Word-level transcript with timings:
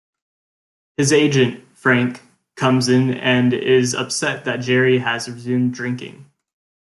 His 0.97 1.13
agent, 1.13 1.63
Frank, 1.75 2.23
comes 2.55 2.89
in 2.89 3.13
and 3.13 3.53
is 3.53 3.93
upset 3.93 4.45
that 4.45 4.57
Jerry 4.57 4.97
has 4.97 5.29
resumed 5.29 5.75
drinking. 5.75 6.25